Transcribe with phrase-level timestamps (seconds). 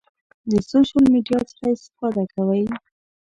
[0.51, 2.63] د سوشل میډیا څخه استفاده کوئ؟